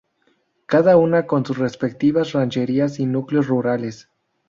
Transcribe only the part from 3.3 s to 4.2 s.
rurales.